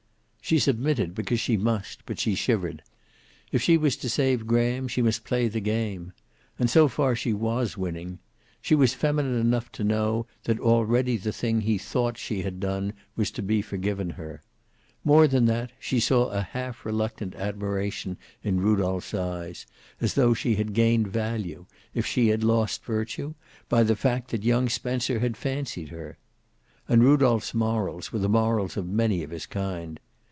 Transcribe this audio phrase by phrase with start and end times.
[0.43, 2.81] She submitted, because she must, but she shivered.
[3.53, 6.11] If she was to save Graham she must play the game.
[6.59, 8.19] And so far she was winning.
[8.61, 12.91] She was feminine enough to know that already the thing he thought she had done
[13.15, 14.41] was to be forgiven her.
[15.05, 19.65] More than that, she saw a half reluctant admiration in Rudolph's eyes,
[20.01, 23.35] as though she had gained value, if she had lost virtue,
[23.69, 26.17] by the fact that young Spencer had fancied her.
[26.89, 29.97] And Rudolph's morals were the morals of many of his kind.